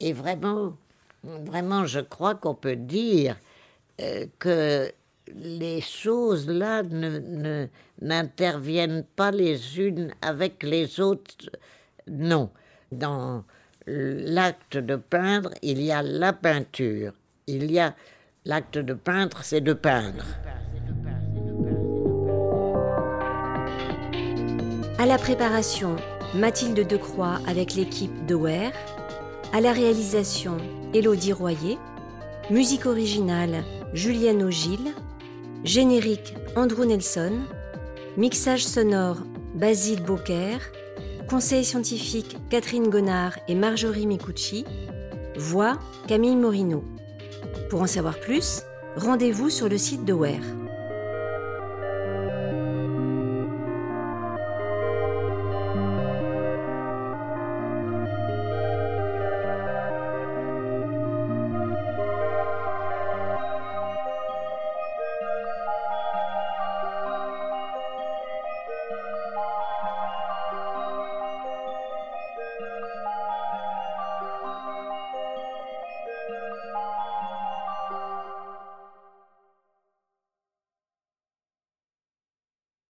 Et 0.00 0.14
vraiment, 0.14 0.76
vraiment, 1.22 1.84
je 1.84 2.00
crois 2.00 2.34
qu'on 2.34 2.54
peut 2.54 2.76
dire 2.76 3.36
euh, 4.00 4.26
que 4.38 4.90
les 5.28 5.80
choses 5.80 6.48
là 6.48 6.82
ne, 6.82 7.66
n'interviennent 8.00 9.04
pas 9.16 9.30
les 9.30 9.78
unes 9.78 10.12
avec 10.20 10.62
les 10.62 11.00
autres. 11.00 11.50
Non. 12.08 12.50
Dans 12.90 13.44
l'acte 13.86 14.76
de 14.76 14.96
peindre, 14.96 15.50
il 15.62 15.80
y 15.80 15.92
a 15.92 16.02
la 16.02 16.32
peinture. 16.32 17.12
Il 17.46 17.70
y 17.70 17.78
a 17.78 17.94
l'acte 18.44 18.78
de 18.78 18.94
peindre, 18.94 19.38
c'est 19.42 19.60
de 19.60 19.72
peindre. 19.72 20.24
À 24.98 25.06
la 25.06 25.18
préparation, 25.18 25.96
Mathilde 26.34 26.86
Decroix 26.86 27.40
avec 27.48 27.74
l'équipe 27.74 28.26
de 28.26 28.34
Ware. 28.34 28.72
À 29.52 29.60
la 29.60 29.72
réalisation, 29.72 30.56
Élodie 30.94 31.32
Royer. 31.32 31.78
Musique 32.50 32.86
originale, 32.86 33.64
Julienne 33.94 34.42
Ogil. 34.42 34.92
Générique, 35.64 36.34
Andrew 36.56 36.84
Nelson. 36.84 37.32
Mixage 38.16 38.64
sonore, 38.64 39.18
Basile 39.54 40.02
Beaucaire. 40.02 40.60
Conseil 41.28 41.64
scientifique, 41.64 42.36
Catherine 42.50 42.88
Gonard 42.88 43.38
et 43.48 43.54
Marjorie 43.54 44.06
Micucci. 44.06 44.64
Voix, 45.36 45.78
Camille 46.08 46.36
Morino. 46.36 46.84
Pour 47.70 47.80
en 47.80 47.86
savoir 47.86 48.18
plus, 48.18 48.62
rendez-vous 48.96 49.50
sur 49.50 49.68
le 49.68 49.78
site 49.78 50.04
de 50.04 50.12
Ware. 50.12 50.61